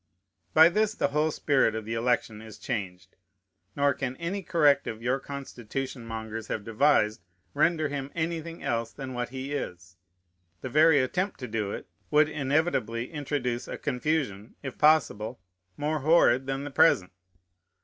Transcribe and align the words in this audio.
By 0.55 0.69
this 0.69 0.95
the 0.95 1.09
whole 1.09 1.29
spirit 1.29 1.75
of 1.75 1.85
the 1.85 1.93
election 1.93 2.41
is 2.41 2.57
changed; 2.57 3.15
nor 3.75 3.93
can 3.93 4.17
any 4.17 4.41
corrective 4.41 4.99
your 4.99 5.19
Constitution 5.19 6.07
mongers 6.07 6.47
have 6.47 6.63
devised 6.63 7.21
render 7.53 7.87
him 7.87 8.11
anything 8.15 8.63
else 8.63 8.91
than 8.91 9.13
what 9.13 9.29
he 9.29 9.53
is. 9.53 9.97
The 10.61 10.69
very 10.69 10.99
attempt 10.99 11.39
to 11.41 11.47
do 11.47 11.69
it 11.71 11.85
would 12.09 12.29
inevitably 12.29 13.11
introduce 13.11 13.67
a 13.67 13.77
confusion, 13.77 14.55
if 14.63 14.75
possible, 14.79 15.39
more 15.77 15.99
horrid 15.99 16.47
than 16.47 16.63
the 16.63 16.71
present. 16.71 17.11